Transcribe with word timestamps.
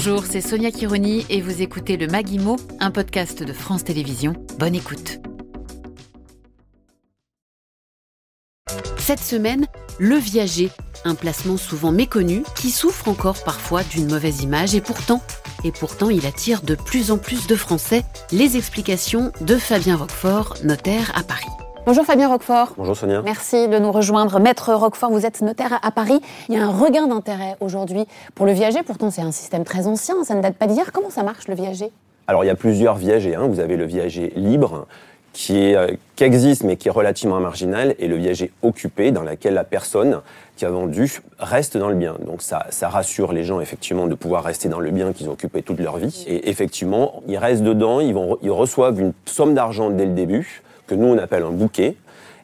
Bonjour, 0.00 0.24
c'est 0.24 0.40
Sonia 0.40 0.70
Kironi 0.70 1.26
et 1.28 1.40
vous 1.40 1.60
écoutez 1.60 1.96
le 1.96 2.06
Maguimo, 2.06 2.56
un 2.78 2.92
podcast 2.92 3.42
de 3.42 3.52
France 3.52 3.82
Télévisions. 3.82 4.34
Bonne 4.56 4.76
écoute. 4.76 5.18
Cette 8.96 9.18
semaine, 9.18 9.66
le 9.98 10.14
viager, 10.14 10.70
un 11.04 11.16
placement 11.16 11.56
souvent 11.56 11.90
méconnu 11.90 12.44
qui 12.54 12.70
souffre 12.70 13.08
encore 13.08 13.42
parfois 13.42 13.82
d'une 13.82 14.08
mauvaise 14.08 14.40
image 14.44 14.76
et 14.76 14.80
pourtant, 14.80 15.20
et 15.64 15.72
pourtant 15.72 16.10
il 16.10 16.26
attire 16.26 16.62
de 16.62 16.76
plus 16.76 17.10
en 17.10 17.18
plus 17.18 17.48
de 17.48 17.56
Français. 17.56 18.04
Les 18.30 18.56
explications 18.56 19.32
de 19.40 19.56
Fabien 19.56 19.96
Roquefort, 19.96 20.58
notaire 20.62 21.10
à 21.16 21.24
Paris. 21.24 21.50
Bonjour 21.86 22.04
Fabien 22.04 22.28
Roquefort. 22.28 22.74
Bonjour 22.76 22.96
Sonia. 22.96 23.22
Merci 23.22 23.68
de 23.68 23.78
nous 23.78 23.90
rejoindre. 23.92 24.40
Maître 24.40 24.74
Roquefort, 24.74 25.10
vous 25.10 25.24
êtes 25.24 25.40
notaire 25.40 25.78
à 25.82 25.90
Paris. 25.90 26.20
Il 26.48 26.54
y 26.54 26.58
a 26.58 26.64
un 26.64 26.70
regain 26.70 27.06
d'intérêt 27.06 27.56
aujourd'hui 27.60 28.04
pour 28.34 28.44
le 28.44 28.52
viager. 28.52 28.82
Pourtant, 28.82 29.10
c'est 29.10 29.22
un 29.22 29.32
système 29.32 29.64
très 29.64 29.86
ancien, 29.86 30.22
ça 30.24 30.34
ne 30.34 30.42
date 30.42 30.56
pas 30.56 30.66
d'hier. 30.66 30.92
Comment 30.92 31.10
ça 31.10 31.22
marche 31.22 31.48
le 31.48 31.54
viager? 31.54 31.90
Alors, 32.26 32.44
il 32.44 32.48
y 32.48 32.50
a 32.50 32.54
plusieurs 32.54 32.96
viagers. 32.96 33.34
Hein. 33.34 33.46
Vous 33.48 33.60
avez 33.60 33.76
le 33.76 33.86
viager 33.86 34.32
libre, 34.36 34.86
qui, 35.32 35.58
est, 35.58 35.76
euh, 35.76 35.88
qui 36.16 36.24
existe 36.24 36.62
mais 36.62 36.76
qui 36.76 36.88
est 36.88 36.90
relativement 36.90 37.40
marginal, 37.40 37.94
et 37.98 38.06
le 38.06 38.16
viager 38.16 38.52
occupé, 38.62 39.10
dans 39.10 39.22
lequel 39.22 39.54
la 39.54 39.64
personne 39.64 40.20
qui 40.56 40.66
a 40.66 40.70
vendu 40.70 41.22
reste 41.38 41.78
dans 41.78 41.88
le 41.88 41.94
bien. 41.94 42.16
Donc 42.26 42.42
ça, 42.42 42.66
ça 42.68 42.90
rassure 42.90 43.32
les 43.32 43.44
gens 43.44 43.60
effectivement 43.60 44.06
de 44.06 44.14
pouvoir 44.14 44.44
rester 44.44 44.68
dans 44.68 44.80
le 44.80 44.90
bien 44.90 45.14
qu'ils 45.14 45.30
ont 45.30 45.32
occupé 45.32 45.62
toute 45.62 45.80
leur 45.80 45.96
vie. 45.96 46.24
Et 46.26 46.50
effectivement, 46.50 47.22
ils 47.28 47.38
restent 47.38 47.62
dedans, 47.62 48.00
ils, 48.00 48.12
vont, 48.12 48.36
ils 48.42 48.50
reçoivent 48.50 49.00
une 49.00 49.14
somme 49.24 49.54
d'argent 49.54 49.88
dès 49.88 50.04
le 50.04 50.12
début 50.12 50.62
que 50.88 50.94
nous 50.94 51.06
on 51.06 51.18
appelle 51.18 51.44
un 51.44 51.52
bouquet 51.52 51.96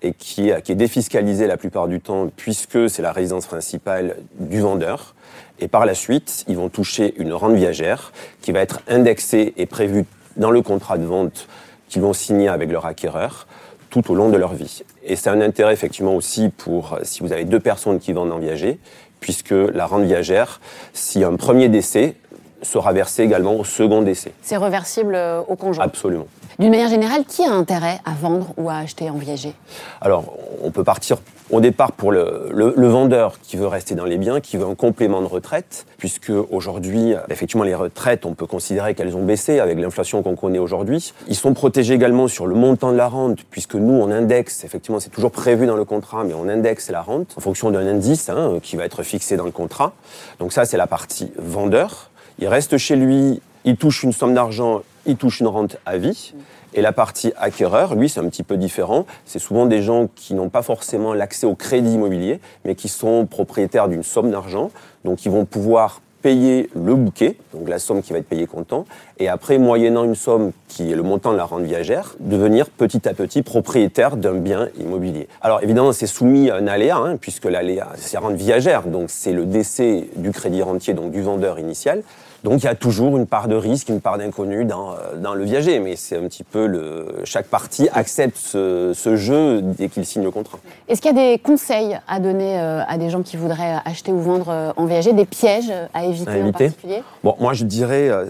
et 0.00 0.12
qui 0.12 0.48
est, 0.48 0.70
défiscalisé 0.70 1.46
la 1.46 1.56
plupart 1.56 1.88
du 1.88 2.00
temps 2.00 2.30
puisque 2.34 2.88
c'est 2.88 3.02
la 3.02 3.12
résidence 3.12 3.46
principale 3.46 4.16
du 4.38 4.60
vendeur. 4.60 5.14
Et 5.60 5.68
par 5.68 5.84
la 5.84 5.94
suite, 5.94 6.44
ils 6.48 6.56
vont 6.56 6.68
toucher 6.68 7.14
une 7.18 7.32
rente 7.32 7.54
viagère 7.54 8.12
qui 8.40 8.52
va 8.52 8.60
être 8.60 8.80
indexée 8.88 9.54
et 9.56 9.66
prévue 9.66 10.04
dans 10.36 10.52
le 10.52 10.62
contrat 10.62 10.98
de 10.98 11.04
vente 11.04 11.48
qu'ils 11.88 12.02
vont 12.02 12.12
signer 12.12 12.48
avec 12.48 12.70
leur 12.70 12.86
acquéreur 12.86 13.48
tout 13.90 14.12
au 14.12 14.14
long 14.14 14.28
de 14.28 14.36
leur 14.36 14.54
vie. 14.54 14.82
Et 15.04 15.16
c'est 15.16 15.30
un 15.30 15.40
intérêt 15.40 15.72
effectivement 15.72 16.14
aussi 16.14 16.50
pour 16.50 16.98
si 17.02 17.20
vous 17.20 17.32
avez 17.32 17.44
deux 17.44 17.58
personnes 17.58 17.98
qui 17.98 18.12
vendent 18.12 18.32
en 18.32 18.38
viager, 18.38 18.78
puisque 19.20 19.50
la 19.50 19.86
rente 19.86 20.04
viagère, 20.04 20.60
si 20.92 21.24
un 21.24 21.34
premier 21.36 21.68
décès, 21.68 22.14
sera 22.62 22.92
versé 22.92 23.22
également 23.22 23.54
au 23.54 23.64
second 23.64 24.02
décès. 24.02 24.32
C'est 24.42 24.56
reversible 24.56 25.14
euh, 25.14 25.40
au 25.46 25.56
conjoint 25.56 25.84
Absolument. 25.84 26.26
D'une 26.58 26.70
manière 26.70 26.88
générale, 26.88 27.24
qui 27.24 27.44
a 27.44 27.52
intérêt 27.52 28.00
à 28.04 28.12
vendre 28.20 28.52
ou 28.56 28.68
à 28.68 28.78
acheter 28.78 29.08
en 29.10 29.16
viager 29.16 29.54
Alors, 30.00 30.24
on 30.62 30.72
peut 30.72 30.82
partir 30.82 31.18
au 31.50 31.60
départ 31.60 31.92
pour 31.92 32.12
le, 32.12 32.48
le, 32.52 32.74
le, 32.76 32.88
vendeur 32.88 33.38
qui 33.40 33.56
veut 33.56 33.66
rester 33.66 33.94
dans 33.94 34.04
les 34.04 34.18
biens, 34.18 34.40
qui 34.40 34.56
veut 34.56 34.66
un 34.66 34.74
complément 34.74 35.20
de 35.22 35.26
retraite, 35.26 35.86
puisque 35.96 36.32
aujourd'hui, 36.50 37.14
effectivement, 37.30 37.64
les 37.64 37.74
retraites, 37.74 38.26
on 38.26 38.34
peut 38.34 38.46
considérer 38.46 38.94
qu'elles 38.94 39.16
ont 39.16 39.24
baissé 39.24 39.60
avec 39.60 39.78
l'inflation 39.78 40.22
qu'on 40.22 40.36
connaît 40.36 40.58
aujourd'hui. 40.58 41.14
Ils 41.28 41.36
sont 41.36 41.54
protégés 41.54 41.94
également 41.94 42.28
sur 42.28 42.46
le 42.46 42.54
montant 42.54 42.92
de 42.92 42.96
la 42.96 43.08
rente, 43.08 43.38
puisque 43.50 43.76
nous, 43.76 43.94
on 43.94 44.10
indexe, 44.10 44.64
effectivement, 44.64 45.00
c'est 45.00 45.10
toujours 45.10 45.30
prévu 45.30 45.66
dans 45.66 45.76
le 45.76 45.84
contrat, 45.84 46.24
mais 46.24 46.34
on 46.34 46.48
indexe 46.48 46.90
la 46.90 47.02
rente 47.02 47.34
en 47.36 47.40
fonction 47.40 47.70
d'un 47.70 47.86
indice 47.86 48.28
hein, 48.28 48.58
qui 48.62 48.76
va 48.76 48.84
être 48.84 49.02
fixé 49.02 49.36
dans 49.36 49.46
le 49.46 49.52
contrat. 49.52 49.92
Donc 50.40 50.52
ça, 50.52 50.64
c'est 50.64 50.76
la 50.76 50.86
partie 50.86 51.32
vendeur. 51.38 52.10
Il 52.40 52.46
reste 52.48 52.78
chez 52.78 52.94
lui, 52.94 53.40
il 53.64 53.76
touche 53.76 54.04
une 54.04 54.12
somme 54.12 54.34
d'argent, 54.34 54.82
il 55.06 55.16
touche 55.16 55.40
une 55.40 55.48
rente 55.48 55.76
à 55.86 55.96
vie. 55.96 56.34
Et 56.74 56.82
la 56.82 56.92
partie 56.92 57.32
acquéreur, 57.36 57.94
lui, 57.94 58.08
c'est 58.08 58.20
un 58.20 58.28
petit 58.28 58.42
peu 58.42 58.56
différent. 58.56 59.06
C'est 59.24 59.38
souvent 59.38 59.66
des 59.66 59.82
gens 59.82 60.08
qui 60.14 60.34
n'ont 60.34 60.50
pas 60.50 60.62
forcément 60.62 61.14
l'accès 61.14 61.46
au 61.46 61.54
crédit 61.54 61.94
immobilier, 61.94 62.40
mais 62.64 62.74
qui 62.74 62.88
sont 62.88 63.26
propriétaires 63.26 63.88
d'une 63.88 64.02
somme 64.02 64.30
d'argent. 64.30 64.70
Donc, 65.04 65.24
ils 65.24 65.32
vont 65.32 65.46
pouvoir 65.46 66.00
payer 66.22 66.68
le 66.74 66.94
bouquet, 66.94 67.36
donc 67.54 67.68
la 67.68 67.78
somme 67.78 68.02
qui 68.02 68.12
va 68.12 68.18
être 68.18 68.28
payée 68.28 68.46
comptant, 68.46 68.86
et 69.18 69.28
après, 69.28 69.58
moyennant 69.58 70.04
une 70.04 70.16
somme 70.16 70.52
qui 70.66 70.90
est 70.90 70.96
le 70.96 71.02
montant 71.02 71.32
de 71.32 71.36
la 71.36 71.44
rente 71.44 71.62
viagère, 71.62 72.16
devenir 72.18 72.70
petit 72.70 73.08
à 73.08 73.14
petit 73.14 73.42
propriétaire 73.42 74.16
d'un 74.16 74.34
bien 74.34 74.68
immobilier. 74.78 75.28
Alors 75.40 75.62
évidemment, 75.62 75.92
c'est 75.92 76.08
soumis 76.08 76.50
à 76.50 76.56
un 76.56 76.66
aléa, 76.66 76.96
hein, 76.96 77.16
puisque 77.16 77.44
l'aléa, 77.44 77.88
c'est 77.96 78.18
rente 78.18 78.34
viagère, 78.34 78.88
donc 78.88 79.10
c'est 79.10 79.32
le 79.32 79.44
décès 79.44 80.08
du 80.16 80.32
crédit 80.32 80.62
rentier, 80.62 80.92
donc 80.92 81.12
du 81.12 81.22
vendeur 81.22 81.58
initial. 81.58 82.02
Donc 82.44 82.62
il 82.62 82.66
y 82.66 82.68
a 82.68 82.74
toujours 82.74 83.16
une 83.16 83.26
part 83.26 83.48
de 83.48 83.56
risque, 83.56 83.88
une 83.88 84.00
part 84.00 84.16
d'inconnu 84.16 84.64
dans, 84.64 84.94
dans 85.16 85.34
le 85.34 85.44
viager, 85.44 85.80
mais 85.80 85.96
c'est 85.96 86.16
un 86.16 86.22
petit 86.28 86.44
peu 86.44 86.66
le 86.66 87.06
chaque 87.24 87.46
partie 87.46 87.88
accepte 87.92 88.36
ce, 88.36 88.92
ce 88.94 89.16
jeu 89.16 89.60
dès 89.60 89.88
qu'il 89.88 90.06
signe 90.06 90.22
le 90.22 90.30
contrat. 90.30 90.58
Est-ce 90.88 91.02
qu'il 91.02 91.14
y 91.16 91.18
a 91.18 91.32
des 91.32 91.38
conseils 91.38 91.98
à 92.06 92.20
donner 92.20 92.60
euh, 92.60 92.82
à 92.86 92.96
des 92.96 93.10
gens 93.10 93.22
qui 93.22 93.36
voudraient 93.36 93.76
acheter 93.84 94.12
ou 94.12 94.20
vendre 94.20 94.50
euh, 94.50 94.72
en 94.76 94.84
viager, 94.84 95.12
des 95.12 95.24
pièges 95.24 95.72
à 95.92 96.04
éviter, 96.04 96.30
à 96.30 96.36
éviter. 96.36 96.66
en 96.66 96.68
particulier? 96.68 97.02
Bon, 97.24 97.34
moi 97.40 97.54
je 97.54 97.64
dirais 97.64 98.08
euh, 98.08 98.26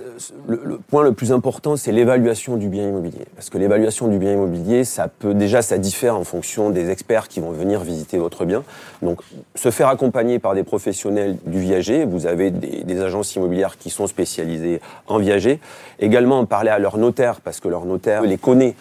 le, 0.46 0.62
le 0.64 0.78
point 0.78 1.02
le 1.02 1.12
plus 1.12 1.30
important, 1.32 1.76
c'est 1.76 1.92
l'évaluation 1.92 2.56
du 2.56 2.68
bien 2.68 2.88
immobilier, 2.88 3.26
parce 3.36 3.50
que 3.50 3.58
l'évaluation 3.58 4.08
du 4.08 4.18
bien 4.18 4.32
immobilier, 4.32 4.84
ça 4.84 5.08
peut 5.08 5.34
déjà 5.34 5.60
ça 5.60 5.76
diffère 5.76 6.16
en 6.16 6.24
fonction 6.24 6.70
des 6.70 6.88
experts 6.88 7.28
qui 7.28 7.40
vont 7.40 7.50
venir 7.50 7.80
visiter 7.80 8.16
votre 8.16 8.46
bien. 8.46 8.62
Donc 9.02 9.20
se 9.54 9.70
faire 9.70 9.88
accompagner 9.88 10.38
par 10.38 10.54
des 10.54 10.62
professionnels 10.62 11.36
du 11.44 11.60
viager, 11.60 12.06
vous 12.06 12.26
avez 12.26 12.50
des, 12.50 12.84
des 12.84 13.00
agences 13.02 13.34
immobilières 13.36 13.76
qui 13.76 13.90
sont 13.90 13.97
spécialisés 14.06 14.80
en 15.06 15.18
viager. 15.18 15.60
Également, 15.98 16.44
parler 16.46 16.70
à 16.70 16.78
leur 16.78 16.98
notaire, 16.98 17.40
parce 17.40 17.60
que 17.60 17.68
leur 17.68 17.84
notaire 17.84 18.22
les 18.22 18.38
connaît. 18.38 18.74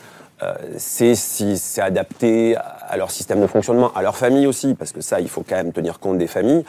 Euh, 0.44 0.53
c'est 0.78 1.16
si 1.16 1.57
c'est 1.57 1.81
adapté 1.81 2.55
à 2.55 2.95
leur 2.95 3.09
système 3.09 3.41
de 3.41 3.47
fonctionnement, 3.47 3.91
à 3.95 4.03
leur 4.03 4.16
famille 4.16 4.45
aussi, 4.45 4.75
parce 4.75 4.91
que 4.91 5.01
ça, 5.01 5.19
il 5.19 5.29
faut 5.29 5.44
quand 5.47 5.56
même 5.56 5.73
tenir 5.73 6.00
compte 6.00 6.19
des 6.19 6.27
familles. 6.27 6.63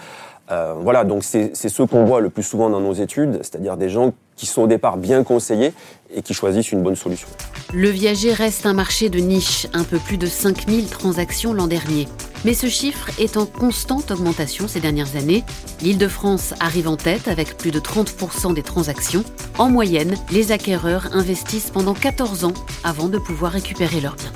Euh, 0.51 0.75
voilà, 0.79 1.05
donc 1.05 1.25
c'est 1.25 1.55
ce 1.55 1.83
qu'on 1.83 2.05
voit 2.05 2.21
le 2.21 2.31
plus 2.31 2.43
souvent 2.43 2.71
dans 2.71 2.81
nos 2.81 2.95
études, 2.95 3.41
c'est-à-dire 3.43 3.77
des 3.77 3.91
gens 3.91 4.15
qui 4.37 4.47
sont 4.47 4.63
au 4.63 4.67
départ 4.67 4.97
bien 4.97 5.23
conseillés 5.23 5.75
et 6.15 6.23
qui 6.23 6.33
choisissent 6.33 6.73
une 6.73 6.83
bonne 6.83 6.97
solution. 6.97 7.29
Le 7.75 7.91
viager 7.91 8.33
reste 8.33 8.65
un 8.65 8.73
marché 8.73 9.11
de 9.11 9.19
niche, 9.19 9.67
un 9.75 9.85
peu 9.85 9.99
plus 9.99 10.17
de 10.17 10.27
5000 10.27 10.89
transactions 10.89 11.53
l'an 11.53 11.67
dernier. 11.67 12.09
Mais 12.45 12.55
ce 12.55 12.69
chiffre 12.69 13.11
est 13.19 13.37
en 13.37 13.47
constante 13.47 14.11
augmentation 14.11 14.69
ces 14.69 14.81
dernières 14.81 15.17
années. 15.17 15.45
L'Île-de-France 15.83 16.55
arrive 16.61 16.89
en 16.89 16.97
tête 16.97 17.29
avec 17.29 17.57
plus 17.57 17.71
de 17.71 17.81
30% 17.81 18.55
des 18.55 18.63
transactions. 18.63 19.25
En 19.59 19.69
moyenne, 19.69 20.17
les 20.31 20.53
acquéreurs 20.53 21.09
investissent 21.13 21.71
pendant 21.71 21.95
14 21.95 22.45
ans 22.45 22.55
avant 22.85 23.09
de 23.09 23.19
pouvoir 23.19 23.53
récupérer 23.53 24.01
leurs 24.01 24.17
biens. 24.17 24.33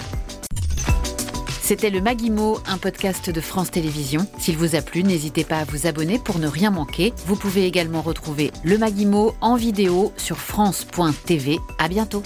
C'était 1.63 1.91
le 1.91 2.03
Maguimo, 2.03 2.59
un 2.67 2.77
podcast 2.77 3.31
de 3.31 3.41
France 3.41 3.71
Télévisions. 3.71 4.27
S'il 4.39 4.59
vous 4.59 4.75
a 4.75 4.83
plu, 4.83 5.05
n'hésitez 5.05 5.45
pas 5.45 5.59
à 5.59 5.65
vous 5.65 5.87
abonner 5.87 6.19
pour 6.19 6.39
ne 6.39 6.49
rien 6.49 6.71
manquer. 6.71 7.15
Vous 7.27 7.37
pouvez 7.37 7.67
également 7.67 8.03
retrouver 8.03 8.51
le 8.65 8.79
Maguimo 8.79 9.35
en 9.41 9.55
vidéo 9.55 10.13
sur 10.17 10.39
France.tv. 10.39 11.61
À 11.79 11.89
bientôt. 11.89 12.23